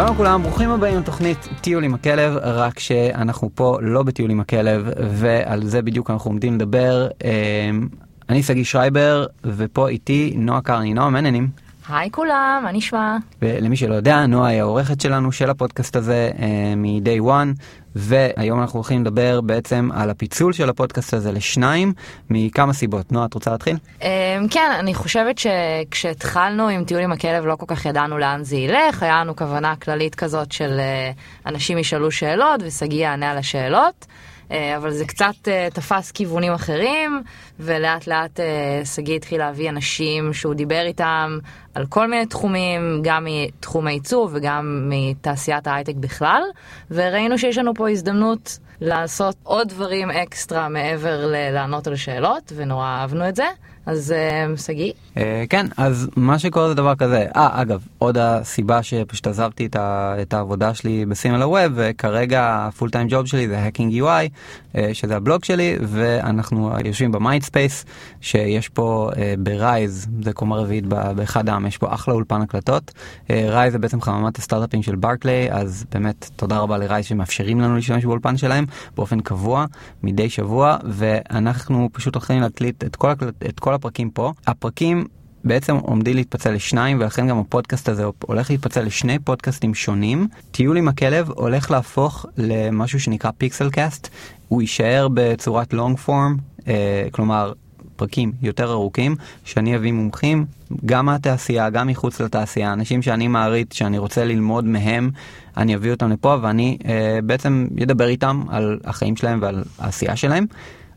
שלום 0.00 0.12
לכולם, 0.14 0.42
ברוכים 0.42 0.70
הבאים 0.70 0.98
לתוכנית 0.98 1.48
טיול 1.60 1.84
עם 1.84 1.94
הכלב, 1.94 2.36
רק 2.36 2.78
שאנחנו 2.78 3.50
פה 3.54 3.78
לא 3.80 4.02
בטיול 4.02 4.30
עם 4.30 4.40
הכלב, 4.40 4.88
ועל 5.10 5.66
זה 5.66 5.82
בדיוק 5.82 6.10
אנחנו 6.10 6.30
עומדים 6.30 6.54
לדבר. 6.54 7.08
אמ, 7.24 7.88
אני 8.28 8.42
שגיא 8.42 8.64
שרייבר, 8.64 9.26
ופה 9.44 9.88
איתי 9.88 10.34
נועה 10.36 10.60
קרני. 10.60 10.94
נועה, 10.94 11.10
מה 11.10 11.18
העניינים? 11.18 11.48
היי 11.92 12.10
כולם, 12.10 12.60
מה 12.64 12.72
נשמע? 12.72 13.16
ולמי 13.42 13.76
שלא 13.76 13.94
יודע, 13.94 14.26
נועה 14.26 14.48
היא 14.50 14.60
העורכת 14.60 15.00
שלנו 15.00 15.32
של 15.32 15.50
הפודקאסט 15.50 15.96
הזה 15.96 16.30
אה, 16.38 16.74
מ-day 16.76 17.22
one, 17.22 17.62
והיום 17.94 18.60
אנחנו 18.60 18.78
הולכים 18.78 19.00
לדבר 19.00 19.40
בעצם 19.40 19.88
על 19.94 20.10
הפיצול 20.10 20.52
של 20.52 20.68
הפודקאסט 20.68 21.14
הזה 21.14 21.32
לשניים, 21.32 21.92
מכמה 22.30 22.72
סיבות. 22.72 23.12
נועה, 23.12 23.26
את 23.26 23.34
רוצה 23.34 23.50
להתחיל? 23.50 23.76
אמ, 24.02 24.08
כן, 24.50 24.70
אני 24.78 24.94
חושבת 24.94 25.38
שכשהתחלנו 25.38 26.68
עם 26.68 26.84
טיול 26.84 27.02
עם 27.02 27.12
הכלב 27.12 27.46
לא 27.46 27.56
כל 27.56 27.66
כך 27.68 27.86
ידענו 27.86 28.18
לאן 28.18 28.44
זה 28.44 28.56
ילך, 28.56 29.02
היה 29.02 29.20
לנו 29.20 29.36
כוונה 29.36 29.76
כללית 29.76 30.14
כזאת 30.14 30.52
של 30.52 30.76
אה, 30.80 31.10
אנשים 31.46 31.78
ישאלו 31.78 32.10
שאלות 32.10 32.60
ושגיא 32.64 33.02
יענה 33.02 33.30
על 33.30 33.38
השאלות. 33.38 34.06
אה, 34.50 34.76
אבל 34.76 34.90
זה 34.90 35.04
קצת 35.04 35.48
אה, 35.48 35.68
תפס 35.74 36.10
כיוונים 36.10 36.52
אחרים, 36.52 37.22
ולאט 37.60 38.06
לאט 38.06 38.40
אה, 38.40 38.84
שגיא 38.84 39.16
התחיל 39.16 39.38
להביא 39.38 39.70
אנשים 39.70 40.32
שהוא 40.32 40.54
דיבר 40.54 40.82
איתם 40.86 41.38
על 41.74 41.86
כל 41.86 42.10
מיני 42.10 42.26
תחומים, 42.26 43.00
גם 43.04 43.26
מתחום 43.28 43.86
הייצור 43.86 44.28
וגם 44.32 44.90
מתעשיית 44.90 45.66
ההייטק 45.66 45.94
בכלל, 45.94 46.42
וראינו 46.90 47.38
שיש 47.38 47.58
לנו 47.58 47.74
פה 47.74 47.90
הזדמנות 47.90 48.58
לעשות 48.80 49.36
עוד 49.42 49.68
דברים 49.68 50.10
אקסטרה 50.10 50.68
מעבר 50.68 51.26
ללענות 51.26 51.86
על 51.86 51.96
שאלות, 51.96 52.52
ונורא 52.56 52.86
אהבנו 52.86 53.28
את 53.28 53.36
זה. 53.36 53.44
אז 53.86 54.14
שגיא? 54.56 54.92
Uh, 55.14 55.20
כן, 55.48 55.66
אז 55.76 56.08
מה 56.16 56.38
שקורה 56.38 56.68
זה 56.68 56.74
דבר 56.74 56.94
כזה. 56.94 57.26
אה, 57.36 57.62
אגב, 57.62 57.86
עוד 57.98 58.18
הסיבה 58.18 58.82
שפשוט 58.82 59.26
עזבתי 59.26 59.66
את, 59.66 59.76
ה, 59.76 60.14
את 60.22 60.34
העבודה 60.34 60.74
שלי 60.74 61.06
בסימל 61.06 61.42
הווב, 61.42 61.72
וכרגע 61.74 62.66
הפול 62.68 62.90
טיים 62.90 63.06
ג'וב 63.10 63.26
שלי 63.26 63.48
זה 63.48 63.68
Hacking 63.68 64.02
UI, 64.02 64.28
uh, 64.74 64.78
שזה 64.92 65.16
הבלוג 65.16 65.44
שלי, 65.44 65.76
ואנחנו 65.80 66.72
יושבים 66.84 67.12
ב 67.12 67.42
Mindspace, 67.42 67.84
שיש 68.20 68.68
פה 68.68 69.10
uh, 69.12 69.16
ברייז, 69.38 70.06
זה 70.22 70.32
קומה 70.32 70.56
רביעית 70.56 70.86
באחד 70.86 71.48
העם, 71.48 71.66
יש 71.66 71.78
פה 71.78 71.94
אחלה 71.94 72.14
אולפן 72.14 72.42
הקלטות. 72.42 72.92
רייז 73.30 73.72
זה 73.72 73.78
בעצם 73.78 74.00
חממת 74.00 74.38
הסטארט-אפים 74.38 74.82
של 74.82 74.96
ברקליי, 74.96 75.52
אז 75.52 75.84
באמת 75.92 76.30
תודה 76.36 76.58
רבה 76.58 76.78
לרייז 76.78 77.04
שמאפשרים 77.04 77.60
לנו 77.60 77.74
להשתמש 77.74 78.04
באולפן 78.04 78.36
שלהם 78.36 78.64
באופן 78.96 79.20
קבוע, 79.20 79.64
מדי 80.02 80.30
שבוע, 80.30 80.76
ואנחנו 80.84 81.88
פשוט 81.92 82.14
הולכים 82.14 82.40
להקליט 82.40 82.84
את 82.84 82.96
כל, 82.96 83.12
את 83.48 83.60
כל 83.60 83.74
הפרקים 83.80 84.10
פה. 84.10 84.32
הפרקים 84.46 85.04
בעצם 85.44 85.76
עומדים 85.76 86.16
להתפצל 86.16 86.52
לשניים 86.52 87.00
ולכן 87.00 87.28
גם 87.28 87.38
הפודקאסט 87.38 87.88
הזה 87.88 88.04
הולך 88.26 88.50
להתפצל 88.50 88.82
לשני 88.82 89.18
פודקאסטים 89.18 89.74
שונים. 89.74 90.28
טיול 90.50 90.76
עם 90.76 90.88
הכלב 90.88 91.30
הולך 91.30 91.70
להפוך 91.70 92.26
למשהו 92.36 93.00
שנקרא 93.00 93.30
פיקסלקאסט, 93.38 94.08
הוא 94.48 94.62
יישאר 94.62 95.08
בצורת 95.14 95.72
long 95.72 95.96
form, 95.96 96.36
אה, 96.68 97.06
כלומר 97.10 97.52
פרקים 97.96 98.32
יותר 98.42 98.70
ארוכים, 98.70 99.16
שאני 99.44 99.76
אביא 99.76 99.92
מומחים, 99.92 100.46
גם 100.86 101.06
מהתעשייה, 101.06 101.70
גם 101.70 101.86
מחוץ 101.86 102.20
לתעשייה, 102.20 102.72
אנשים 102.72 103.02
שאני 103.02 103.28
מעריץ, 103.28 103.74
שאני 103.74 103.98
רוצה 103.98 104.24
ללמוד 104.24 104.64
מהם, 104.64 105.10
אני 105.56 105.74
אביא 105.74 105.90
אותם 105.90 106.10
לפה 106.10 106.36
ואני 106.42 106.78
אה, 106.88 107.18
בעצם 107.24 107.66
אדבר 107.82 108.08
איתם 108.08 108.42
על 108.48 108.78
החיים 108.84 109.16
שלהם 109.16 109.38
ועל 109.42 109.64
העשייה 109.78 110.16
שלהם. 110.16 110.46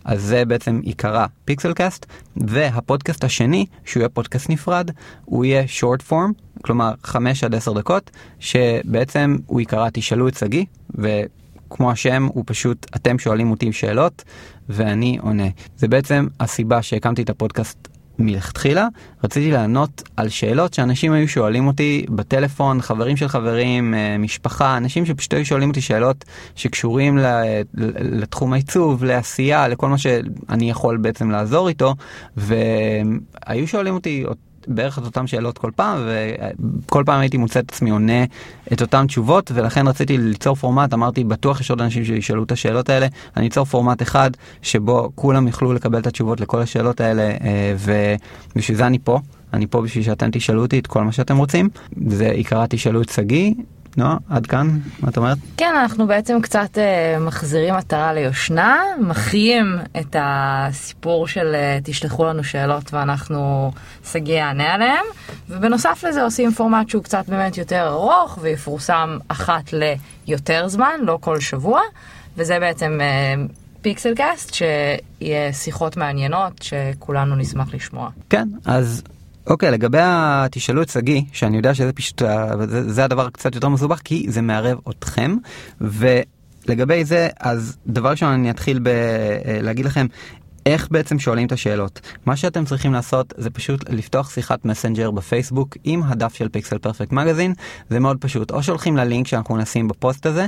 אז 0.05 0.21
זה 0.21 0.45
בעצם 0.45 0.79
ייקרא 0.83 1.25
פיקסלקאסט, 1.45 2.05
והפודקאסט 2.37 3.23
השני, 3.23 3.65
שהוא 3.85 4.01
יהיה 4.01 4.09
פודקאסט 4.09 4.49
נפרד, 4.49 4.91
הוא 5.25 5.45
יהיה 5.45 5.63
short 5.79 6.11
form, 6.11 6.59
כלומר 6.61 6.93
5 7.03 7.43
עד 7.43 7.55
10 7.55 7.73
דקות, 7.73 8.11
שבעצם 8.39 9.37
הוא 9.45 9.59
ייקרא 9.59 9.89
תשאלו 9.93 10.27
את 10.27 10.37
שגיא, 10.37 10.65
וכמו 10.95 11.91
השם 11.91 12.27
הוא 12.33 12.43
פשוט 12.47 12.87
אתם 12.95 13.19
שואלים 13.19 13.51
אותי 13.51 13.71
שאלות 13.71 14.23
ואני 14.69 15.17
עונה. 15.21 15.47
זה 15.77 15.87
בעצם 15.87 16.27
הסיבה 16.39 16.81
שהקמתי 16.81 17.21
את 17.21 17.29
הפודקאסט 17.29 17.87
מלכתחילה 18.19 18.87
רציתי 19.23 19.51
לענות 19.51 20.03
על 20.17 20.29
שאלות 20.29 20.73
שאנשים 20.73 21.11
היו 21.11 21.27
שואלים 21.27 21.67
אותי 21.67 22.05
בטלפון, 22.09 22.81
חברים 22.81 23.17
של 23.17 23.27
חברים, 23.27 23.93
אה, 23.93 24.17
משפחה, 24.17 24.77
אנשים 24.77 25.05
שפשוט 25.05 25.33
היו 25.33 25.45
שואלים 25.45 25.69
אותי 25.69 25.81
שאלות 25.81 26.25
שקשורים 26.55 27.19
לתחום 27.99 28.53
העיצוב, 28.53 29.03
לעשייה, 29.03 29.67
לכל 29.67 29.89
מה 29.89 29.97
שאני 29.97 30.69
יכול 30.69 30.97
בעצם 30.97 31.31
לעזור 31.31 31.69
איתו, 31.69 31.95
והיו 32.37 33.67
שואלים 33.67 33.93
אותי 33.93 34.25
בערך 34.67 34.99
את 34.99 35.03
אותן 35.03 35.27
שאלות 35.27 35.57
כל 35.57 35.71
פעם, 35.75 35.97
וכל 36.05 37.03
פעם 37.05 37.19
הייתי 37.19 37.37
מוצא 37.37 37.59
את 37.59 37.71
עצמי 37.71 37.89
עונה 37.89 38.23
את 38.73 38.81
אותן 38.81 39.07
תשובות, 39.07 39.51
ולכן 39.53 39.87
רציתי 39.87 40.17
ליצור 40.17 40.55
פורמט, 40.55 40.93
אמרתי, 40.93 41.23
בטוח 41.23 41.61
יש 41.61 41.69
עוד 41.69 41.81
אנשים 41.81 42.05
שישאלו 42.05 42.43
את 42.43 42.51
השאלות 42.51 42.89
האלה, 42.89 43.07
אני 43.37 43.47
אצור 43.47 43.65
פורמט 43.65 44.01
אחד, 44.01 44.31
שבו 44.61 45.11
כולם 45.15 45.47
יוכלו 45.47 45.73
לקבל 45.73 45.99
את 45.99 46.07
התשובות 46.07 46.41
לכל 46.41 46.61
השאלות 46.61 47.01
האלה, 47.01 47.23
אה, 47.23 47.75
ובשביל 48.55 48.77
זה 48.77 48.87
אני 48.87 48.99
פה. 48.99 49.19
אני 49.53 49.67
פה 49.67 49.81
בשביל 49.81 50.03
שאתם 50.03 50.29
תשאלו 50.31 50.61
אותי 50.61 50.79
את 50.79 50.87
כל 50.87 51.03
מה 51.03 51.11
שאתם 51.11 51.37
רוצים. 51.37 51.69
זה 52.07 52.29
עיקרה 52.29 52.65
תשאלו 52.69 53.01
את 53.01 53.09
שגיא, 53.09 53.53
נועה, 53.97 54.17
עד 54.29 54.45
כאן, 54.45 54.79
מה 54.99 55.09
את 55.09 55.17
אומרת? 55.17 55.37
כן, 55.57 55.73
אנחנו 55.81 56.07
בעצם 56.07 56.41
קצת 56.41 56.77
uh, 56.77 57.19
מחזירים 57.19 57.75
מטרה 57.75 58.13
ליושנה, 58.13 58.81
מחיים 58.99 59.77
את 59.99 60.15
הסיפור 60.19 61.27
של 61.27 61.55
uh, 61.55 61.83
תשלחו 61.83 62.25
לנו 62.25 62.43
שאלות 62.43 62.93
ואנחנו 62.93 63.71
שגיא 64.11 64.33
יענה 64.33 64.73
עליהם, 64.73 65.05
ובנוסף 65.49 66.03
לזה 66.07 66.23
עושים 66.23 66.51
פורמט 66.51 66.89
שהוא 66.89 67.03
קצת 67.03 67.29
באמת 67.29 67.57
יותר 67.57 67.87
ארוך 67.87 68.37
ויפורסם 68.41 69.17
אחת 69.27 69.73
ליותר 70.27 70.67
זמן, 70.67 70.99
לא 71.01 71.17
כל 71.21 71.39
שבוע, 71.39 71.81
וזה 72.37 72.59
בעצם 72.59 72.99
uh, 72.99 73.53
פיקסל 73.81 74.15
קאסט, 74.15 74.53
שיהיה 74.53 75.53
שיחות 75.53 75.97
מעניינות 75.97 76.53
שכולנו 76.61 77.35
נשמח 77.35 77.73
לשמוע. 77.73 78.09
כן, 78.29 78.47
אז 78.65 79.03
אוקיי, 79.47 79.71
לגבי 79.71 79.99
תשאלו 80.51 80.81
את 80.81 80.89
שגיא, 80.89 81.21
שאני 81.31 81.57
יודע 81.57 81.73
שזה 81.73 81.93
פשוט, 81.93 82.21
זה, 82.65 82.93
זה 82.93 83.03
הדבר 83.03 83.29
קצת 83.29 83.55
יותר 83.55 83.69
מסובך, 83.69 84.01
כי 84.03 84.25
זה 84.29 84.41
מערב 84.41 84.77
אתכם, 84.89 85.35
ולגבי 85.81 87.05
זה, 87.05 87.27
אז 87.39 87.77
דבר 87.87 88.09
ראשון 88.11 88.29
אני 88.29 88.49
אתחיל 88.49 88.79
בלהגיד 88.79 89.85
לכם 89.85 90.07
איך 90.65 90.87
בעצם 90.91 91.19
שואלים 91.19 91.47
את 91.47 91.51
השאלות. 91.51 92.01
מה 92.25 92.35
שאתם 92.35 92.65
צריכים 92.65 92.93
לעשות 92.93 93.33
זה 93.37 93.49
פשוט 93.49 93.89
לפתוח 93.89 94.29
שיחת 94.33 94.65
מסנג'ר 94.65 95.11
בפייסבוק 95.11 95.77
עם 95.83 96.03
הדף 96.03 96.33
של 96.33 96.49
Pixel 96.49 96.77
Perfect 96.77 97.11
Magazine, 97.11 97.53
זה 97.89 97.99
מאוד 97.99 98.17
פשוט, 98.21 98.51
או 98.51 98.63
שהולכים 98.63 98.97
ללינק 98.97 99.27
שאנחנו 99.27 99.57
נשים 99.57 99.87
בפוסט 99.87 100.25
הזה, 100.25 100.47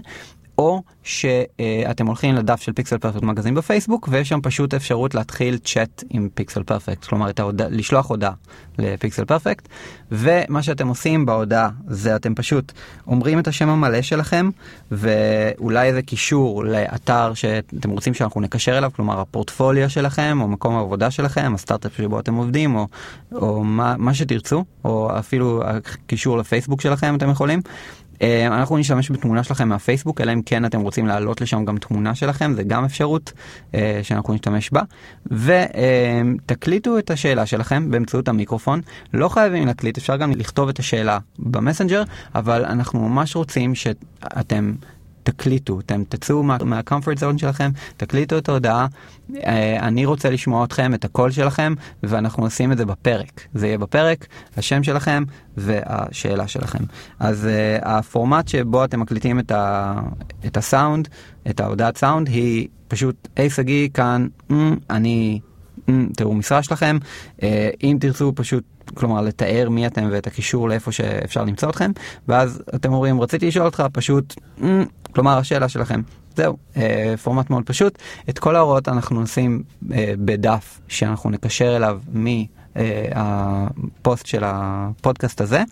או 0.58 0.82
שאתם 1.04 2.08
הולכים 2.08 2.36
לדף 2.36 2.62
של 2.62 2.74
Pixel 2.74 2.98
Perfect 2.98 3.24
Magazine 3.24 3.56
בפייסבוק 3.56 4.08
ויש 4.12 4.30
שם 4.30 4.40
פשוט 4.42 4.74
אפשרות 4.74 5.16
להתחיל 5.16 5.58
צ'אט 5.58 6.04
עם 6.10 6.30
Pixel 6.34 6.64
Perfect, 6.64 7.06
כלומר 7.06 7.30
את 7.30 7.40
ההודע, 7.40 7.68
לשלוח 7.70 8.10
הודעה 8.10 8.32
ל 8.78 8.86
Pixel 8.86 9.26
Perfect 9.26 9.68
ומה 10.12 10.64
שאתם 10.64 10.88
עושים 10.88 11.26
בהודעה 11.26 11.70
זה 11.88 12.16
אתם 12.16 12.36
פשוט 12.36 12.72
אומרים 13.08 13.40
את 13.40 13.48
השם 13.48 13.70
המלא 13.70 14.02
שלכם 14.02 14.50
ואולי 14.92 15.88
איזה 15.88 16.02
קישור 16.02 16.66
לאתר 16.66 17.34
שאתם 17.34 17.90
רוצים 17.90 18.14
שאנחנו 18.14 18.42
נקשר 18.42 18.78
אליו, 18.78 18.92
כלומר 18.96 19.20
הפורטפוליו 19.20 19.90
שלכם 19.90 20.38
או 20.42 20.48
מקום 20.48 20.76
העבודה 20.76 21.12
שלכם, 21.12 21.52
הסטארט-אפ 21.56 21.98
שבו 21.98 22.20
אתם 22.20 22.34
עובדים 22.34 22.76
או, 22.76 22.88
או 23.32 23.64
מה, 23.64 23.96
מה 23.98 24.14
שתרצו 24.14 24.64
או 24.86 25.20
אפילו 25.20 25.64
הקישור 25.66 26.38
לפייסבוק 26.38 26.82
שלכם 26.82 27.16
אתם 27.16 27.30
יכולים 27.30 27.62
אנחנו 28.48 28.78
נשתמש 28.78 29.12
בתמונה 29.12 29.44
שלכם 29.44 29.70
מהפייסבוק 29.70 30.22
אלא 30.22 30.34
אם 30.34 30.42
כן 30.42 30.66
אתם 30.66 30.81
רוצים 30.81 31.08
להעלות 31.08 31.42
לשם 31.42 31.66
גם 31.66 31.78
תמונה 31.78 32.16
שלכם 32.16 32.53
זה 32.53 32.64
גם 32.64 32.86
אפשרות 32.86 33.34
אה, 33.76 34.00
שאנחנו 34.03 34.34
נשתמש 34.34 34.70
בה. 34.72 34.81
ותקליטו 35.26 36.98
את 36.98 37.12
השאלה 37.12 37.46
שלכם 37.46 37.91
באמצעות 37.91 38.28
המיקרופון. 38.28 38.82
לא 39.14 39.29
חייבים 39.29 39.67
להקליט 39.67 39.97
אפשר 39.97 40.16
גם 40.16 40.32
לכתוב 40.32 40.70
את 40.70 40.79
השאלה 40.79 41.20
במסנג'ר 41.40 42.03
אבל 42.35 42.66
אנחנו 42.66 43.09
ממש 43.09 43.35
רוצים 43.35 43.76
שאתם 43.76 44.73
תקליטו, 45.26 45.80
אתם 45.80 46.04
תצאו 46.10 46.44
מהקומפורט 46.44 47.18
זון 47.18 47.38
שלכם, 47.38 47.72
תקליטו 47.98 48.38
את 48.38 48.50
ההודעה, 48.50 48.88
אה, 49.36 49.80
אני 49.80 50.06
רוצה 50.06 50.30
לשמוע 50.30 50.66
אתכם, 50.66 50.94
את 50.94 51.06
הקול 51.06 51.32
שלכם, 51.32 51.74
ואנחנו 52.04 52.46
נשים 52.46 52.72
את 52.72 52.78
זה 52.78 52.86
בפרק. 52.86 53.42
זה 53.54 53.68
יהיה 53.68 53.78
בפרק, 53.78 54.28
השם 54.58 54.84
שלכם 54.84 55.24
והשאלה 55.58 56.48
שלכם. 56.48 56.84
אז 57.20 57.48
uh, 57.48 57.86
הפורמט 57.88 58.48
שבו 58.48 58.84
אתם 58.84 59.00
מקליטים 59.00 59.40
את, 59.40 59.52
ה, 59.52 59.94
את 60.46 60.58
הסאונד, 60.58 61.08
את 61.50 61.60
ההודעת 61.60 61.98
סאונד, 61.98 62.28
היא 62.28 62.68
פשוט, 62.88 63.28
היי 63.36 63.50
שגיא, 63.50 63.90
כאן, 63.94 64.28
אני, 64.90 65.40
תראו 66.18 66.34
משרה 66.34 66.64
שלכם, 66.64 66.98
uh, 67.38 67.42
אם 67.84 67.98
תרצו 68.00 68.32
פשוט 68.36 68.64
כלומר 68.93 69.22
לתאר 69.22 69.70
מי 69.70 69.87
אתם 69.87 70.08
ואת 70.11 70.28
הקישור 70.28 70.70
לאיפה 70.70 70.91
שאפשר 70.91 71.43
למצוא 71.43 71.70
אתכם 71.70 71.91
ואז 72.28 72.64
אתם 72.76 72.93
אומרים 72.93 73.22
רציתי 73.22 73.47
לשאול 73.47 73.66
אותך 73.66 73.84
פשוט 73.93 74.35
כלומר 75.11 75.37
השאלה 75.37 75.70
שלכם. 75.70 76.02
זהו, 76.35 76.58
אה, 76.78 77.14
פורמט 77.23 77.49
מאוד 77.49 77.64
פשוט. 77.66 77.97
את 78.29 78.40
כל 78.40 78.55
ההוראות 78.55 78.87
אנחנו 78.87 79.22
נשים 79.22 79.64
אה, 79.93 80.14
בדף 80.17 80.79
שאנחנו 80.87 81.29
נקשר 81.29 81.76
אליו 81.76 81.99
מהפוסט 83.16 84.26
של 84.26 84.43
הפודקאסט 84.46 85.41
הזה. 85.41 85.64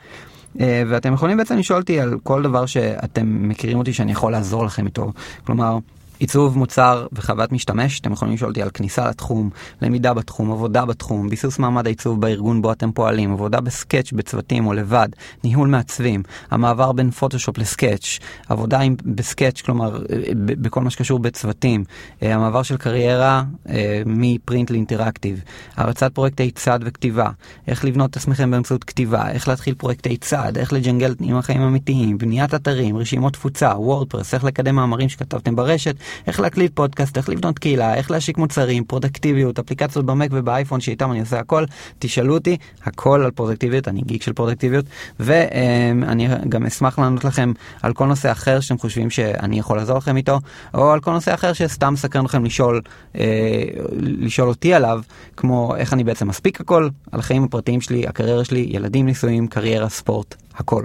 ואתם 0.88 1.14
יכולים 1.14 1.38
בעצם 1.38 1.58
לשאול 1.58 1.80
אותי 1.80 2.00
על 2.00 2.18
כל 2.24 2.44
דבר 2.44 2.66
שאתם 2.66 3.50
מכירים 3.50 3.78
אותי 3.78 3.94
שאני 3.94 4.12
יכול 4.12 4.32
לעזור 4.32 4.66
לכם 4.66 4.86
איתו. 4.86 5.12
כלומר, 5.46 5.78
עיצוב 6.24 6.58
מוצר 6.58 7.08
וחוות 7.12 7.52
משתמש, 7.52 8.00
אתם 8.00 8.12
יכולים 8.12 8.34
לשאול 8.34 8.50
אותי 8.50 8.62
על 8.62 8.70
כניסה 8.74 9.10
לתחום, 9.10 9.50
למידה 9.82 10.14
בתחום, 10.14 10.52
עבודה 10.52 10.86
בתחום, 10.86 11.30
ביסוס 11.30 11.60
מעמד 11.60 11.86
העיצוב 11.86 12.22
בארגון 12.22 12.62
בו 12.62 12.72
אתם 12.72 12.92
פועלים, 12.92 13.34
עבודה 13.34 13.62
בסקאץ' 13.62 14.12
בצוותים 14.12 14.68
או 14.68 14.74
לבד, 14.74 15.10
ניהול 15.44 15.68
מעצבים, 15.68 16.24
המעבר 16.52 16.92
בין 16.92 17.12
פוטושופ 17.12 17.58
לסקאץ', 17.58 18.20
עבודה 18.50 18.80
עם, 18.80 18.96
בסקאץ', 19.06 19.62
כלומר 19.62 20.04
בכל 20.46 20.82
מה 20.82 20.90
שקשור 20.90 21.20
בצוותים, 21.20 21.84
אה, 22.24 22.36
המעבר 22.36 22.64
של 22.64 22.78
קריירה 22.78 23.44
אה, 23.70 24.02
מפרינט 24.06 24.72
לאינטראקטיב, 24.72 25.42
הרצת 25.76 26.12
פרויקטי 26.16 26.52
צד 26.52 26.80
וכתיבה, 26.84 27.30
איך 27.68 27.86
לבנות 27.86 28.10
את 28.10 28.18
עצמכם 28.18 28.52
באמצעות 28.52 28.84
כתיבה, 28.84 29.32
איך 29.32 29.48
להתחיל 29.48 29.74
פרויקטי 29.74 30.18
צד, 30.18 30.58
איך 30.58 30.74
לג'נגל 30.74 31.16
עם 31.20 31.38
החיים 31.38 31.62
האמיתיים, 31.62 32.18
בניית 32.18 32.54
אתרים, 32.54 32.98
רשימות 32.98 33.34
תפוצה, 33.34 33.68
וורדפרס, 33.68 34.34
איך 34.34 34.44
לקדם 34.44 34.76
מאמרים 34.76 35.10
שכתבתם 35.10 35.56
ברשת, 35.56 35.96
איך 36.28 36.40
להקליט 36.40 36.72
פודקאסט, 36.76 37.18
איך 37.18 37.30
לבנות 37.30 37.60
קהילה, 37.60 37.96
איך 37.96 38.12
להשיק 38.12 38.38
מוצרים, 38.38 38.84
פרודקטיביות, 38.84 39.60
אפליקציות 39.60 40.06
במק 40.06 40.30
ובאייפון 40.32 40.82
שאיתם 40.82 41.12
אני 41.12 41.20
עושה 41.20 41.40
הכל, 41.40 41.66
תשאלו 42.00 42.34
אותי 42.34 42.58
הכל 42.84 43.22
על 43.26 43.32
פרודקטיביות, 43.32 43.88
אני 43.88 44.02
גיק 44.02 44.24
של 44.24 44.34
פרודקטיביות, 44.34 44.86
ואני 45.20 46.28
גם 46.50 46.66
אשמח 46.66 47.00
לענות 47.00 47.24
לכם 47.24 47.52
על 47.82 47.94
כל 47.94 48.06
נושא 48.06 48.32
אחר 48.32 48.60
שאתם 48.60 48.78
חושבים 48.78 49.10
שאני 49.10 49.60
יכול 49.60 49.78
לעזור 49.78 49.98
לכם 49.98 50.18
איתו, 50.18 50.40
או 50.74 50.92
על 50.92 51.00
כל 51.00 51.12
נושא 51.12 51.34
אחר 51.34 51.54
שסתם 51.54 51.94
סקרן 51.96 52.26
לכם 52.26 52.46
לשאול, 52.46 52.82
אה, 53.18 53.64
לשאול 54.00 54.50
אותי 54.50 54.74
עליו, 54.74 55.02
כמו 55.38 55.76
איך 55.76 55.94
אני 55.94 56.04
בעצם 56.04 56.28
מספיק 56.28 56.62
הכל, 56.62 56.90
על 57.12 57.20
החיים 57.20 57.44
הפרטיים 57.44 57.82
שלי, 57.82 58.08
הקריירה 58.08 58.46
שלי, 58.46 58.68
ילדים 58.70 59.06
נישואים, 59.06 59.48
קריירה, 59.48 59.90
ספורט, 59.90 60.36
הכל. 60.56 60.84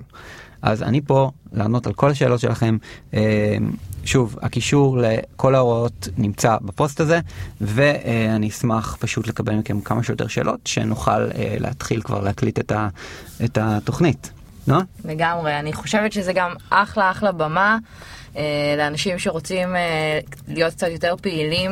אז 0.62 0.82
אני 0.82 1.00
פה 1.00 1.31
לענות 1.52 1.87
על 1.87 1.93
כל 1.93 2.10
השאלות 2.10 2.40
שלכם. 2.40 2.76
אה, 3.14 3.56
שוב, 4.05 4.37
הקישור 4.43 4.99
לכל 4.99 5.55
ההוראות 5.55 6.08
נמצא 6.19 6.56
בפוסט 6.62 7.00
הזה, 7.00 7.20
ואני 7.60 8.49
אשמח 8.49 8.96
פשוט 9.00 9.26
לקבל 9.26 9.55
מכם 9.55 9.81
כמה 9.81 10.02
שיותר 10.02 10.26
שאלות, 10.26 10.60
שנוכל 10.64 11.10
אה, 11.10 11.56
להתחיל 11.58 12.02
כבר 12.02 12.20
להקליט 12.20 12.58
את, 13.44 13.58
התוכנית. 13.60 14.31
נועה? 14.66 14.81
לגמרי, 15.05 15.58
אני 15.58 15.72
חושבת 15.72 16.12
שזה 16.12 16.32
גם 16.32 16.52
אחלה 16.70 17.10
אחלה 17.10 17.32
במה 17.32 17.78
אה, 18.37 18.75
לאנשים 18.76 19.19
שרוצים 19.19 19.69
להיות 20.49 20.75
קצת 20.75 20.88
יותר 20.88 21.14
פעילים. 21.22 21.70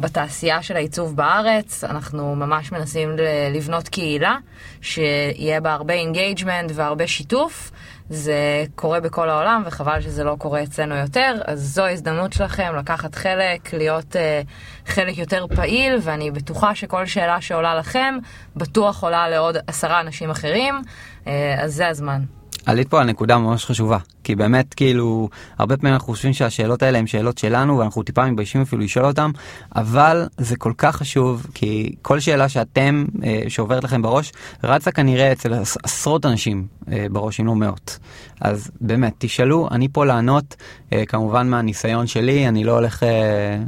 בתעשייה 0.00 0.62
של 0.62 0.76
העיצוב 0.76 1.16
בארץ, 1.16 1.84
אנחנו 1.84 2.34
ממש 2.34 2.72
מנסים 2.72 3.16
לבנות 3.54 3.88
קהילה 3.88 4.36
שיהיה 4.80 5.60
בה 5.60 5.72
הרבה 5.72 5.94
engagement 5.94 6.70
והרבה 6.74 7.06
שיתוף. 7.06 7.70
זה 8.10 8.64
קורה 8.74 9.00
בכל 9.00 9.28
העולם 9.28 9.62
וחבל 9.66 10.00
שזה 10.00 10.24
לא 10.24 10.36
קורה 10.38 10.62
אצלנו 10.62 10.94
יותר, 10.94 11.34
אז 11.46 11.60
זו 11.60 11.84
ההזדמנות 11.84 12.32
שלכם 12.32 12.72
לקחת 12.78 13.14
חלק, 13.14 13.74
להיות 13.74 14.16
אה, 14.16 14.88
חלק 14.90 15.18
יותר 15.18 15.46
פעיל, 15.56 15.98
ואני 16.02 16.30
בטוחה 16.30 16.74
שכל 16.74 17.06
שאלה 17.06 17.40
שעולה 17.40 17.74
לכם, 17.74 18.14
בטוח 18.56 19.02
עולה 19.02 19.28
לעוד 19.28 19.56
עשרה 19.66 20.00
אנשים 20.00 20.30
אחרים, 20.30 20.82
uh, 21.24 21.28
אז 21.58 21.74
זה 21.74 21.88
הזמן. 21.88 22.22
עלית 22.66 22.88
פה 22.88 23.00
על 23.00 23.06
נקודה 23.06 23.38
ממש 23.38 23.64
חשובה, 23.64 23.98
כי 24.26 24.34
באמת 24.34 24.74
כאילו 24.74 25.28
הרבה 25.58 25.76
פעמים 25.76 25.94
אנחנו 25.94 26.12
חושבים 26.12 26.32
שהשאלות 26.32 26.82
האלה 26.82 26.98
הן 26.98 27.06
שאלות 27.06 27.38
שלנו 27.38 27.78
ואנחנו 27.78 28.02
טיפה 28.02 28.26
מתביישים 28.26 28.60
אפילו 28.60 28.82
לשאול 28.82 29.04
אותן, 29.04 29.30
אבל 29.76 30.26
זה 30.38 30.56
כל 30.56 30.72
כך 30.78 30.96
חשוב 30.96 31.46
כי 31.54 31.94
כל 32.02 32.20
שאלה 32.20 32.48
שאתם, 32.48 33.04
אה, 33.24 33.42
שעוברת 33.48 33.84
לכם 33.84 34.02
בראש, 34.02 34.32
רצה 34.64 34.90
כנראה 34.90 35.32
אצל 35.32 35.54
עשרות 35.82 36.26
אנשים 36.26 36.66
אה, 36.92 37.06
בראש, 37.10 37.40
אם 37.40 37.46
לא 37.46 37.54
מאות. 37.54 37.98
אז 38.40 38.70
באמת, 38.80 39.12
תשאלו, 39.18 39.68
אני 39.70 39.88
פה 39.88 40.04
לענות, 40.04 40.56
אה, 40.92 41.06
כמובן 41.06 41.48
מהניסיון 41.48 42.06
שלי, 42.06 42.48
אני 42.48 42.64
לא 42.64 42.72
הולך, 42.72 43.02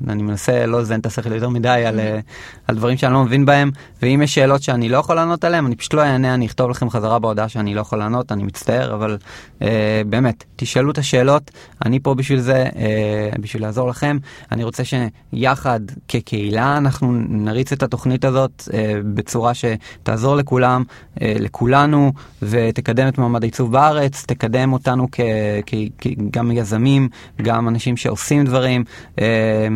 אני 0.08 0.22
מנסה 0.22 0.66
לא 0.66 0.80
לזיין 0.80 1.00
את 1.00 1.06
השכל 1.06 1.32
יותר 1.32 1.48
מדי 1.48 1.84
על, 1.86 2.00
על 2.66 2.76
דברים 2.76 2.96
שאני 2.96 3.12
לא 3.12 3.24
מבין 3.24 3.44
בהם, 3.44 3.70
ואם 4.02 4.20
יש 4.24 4.34
שאלות 4.34 4.62
שאני 4.62 4.88
לא 4.88 4.98
יכול 4.98 5.16
לענות 5.16 5.44
עליהן, 5.44 5.66
אני 5.66 5.76
פשוט 5.76 5.94
לא 5.94 6.02
אענה, 6.02 6.34
אני 6.34 6.46
אכתוב 6.46 6.70
לכם 6.70 6.90
חזרה 6.90 7.18
בהודעה 7.18 7.48
שאני 7.48 7.74
לא 7.74 7.80
יכול 7.80 7.98
לענות, 7.98 8.32
אני 8.32 8.42
מצטער, 8.42 8.94
אבל 8.94 9.18
באמת, 10.06 10.44
תשאלו 10.56 10.90
את 10.90 10.98
השאלות, 10.98 11.50
אני 11.84 12.00
פה 12.00 12.14
בשביל 12.14 12.40
זה, 12.40 12.66
אה, 12.76 13.30
בשביל 13.40 13.62
לעזור 13.62 13.88
לכם. 13.88 14.18
אני 14.52 14.64
רוצה 14.64 14.82
שיחד, 14.84 15.80
כקהילה, 16.08 16.76
אנחנו 16.76 17.12
נריץ 17.28 17.72
את 17.72 17.82
התוכנית 17.82 18.24
הזאת 18.24 18.68
אה, 18.74 18.94
בצורה 19.14 19.52
שתעזור 19.54 20.36
לכולם, 20.36 20.82
אה, 21.22 21.34
לכולנו, 21.38 22.12
ותקדם 22.42 23.08
את 23.08 23.18
מעמד 23.18 23.42
העיצוב 23.42 23.72
בארץ, 23.72 24.24
תקדם... 24.26 24.72
אותנו 24.78 25.08
כ, 25.12 25.20
כ, 25.66 25.74
כ, 25.98 26.06
גם 26.30 26.50
יזמים, 26.50 27.08
גם 27.42 27.68
אנשים 27.68 27.96
שעושים 27.96 28.44
דברים. 28.44 28.84
אה, 29.20 29.66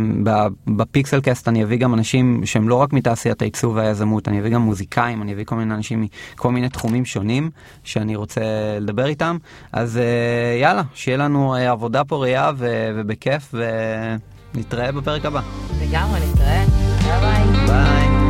ב 0.66 1.20
Pixelcast 1.20 1.48
אני 1.48 1.64
אביא 1.64 1.76
גם 1.76 1.94
אנשים 1.94 2.46
שהם 2.46 2.68
לא 2.68 2.74
רק 2.74 2.92
מתעשיית 2.92 3.42
העיצוב 3.42 3.76
והיזמות, 3.76 4.28
אני 4.28 4.40
אביא 4.40 4.50
גם 4.50 4.62
מוזיקאים, 4.62 5.22
אני 5.22 5.32
אביא 5.32 5.44
כל 5.44 5.56
מיני 5.56 5.74
אנשים 5.74 6.06
מכל 6.34 6.52
מיני 6.52 6.68
תחומים 6.68 7.04
שונים 7.04 7.50
שאני 7.84 8.16
רוצה 8.16 8.40
לדבר 8.80 9.06
איתם. 9.06 9.36
אז 9.72 10.00
אה, 10.62 10.68
יאללה, 10.68 10.82
שיהיה 10.94 11.16
לנו 11.18 11.54
אה, 11.54 11.70
עבודה 11.70 12.04
פוריה 12.04 12.50
ובכיף, 12.58 13.54
ונתראה 14.54 14.92
בפרק 14.92 15.24
הבא. 15.24 15.40
לגמרי, 15.80 16.20
נתראה. 16.32 16.64
ביי 17.02 17.20
ביי. 17.20 17.66
ביי. 17.66 18.21